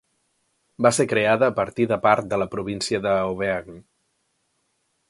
Va 0.85 0.91
ser 0.99 1.05
creada 1.11 1.49
a 1.53 1.55
partir 1.61 1.87
de 1.93 1.99
part 2.07 2.33
de 2.33 2.41
la 2.45 2.49
província 2.57 3.05
de 3.05 3.15
Auvergne. 3.31 3.79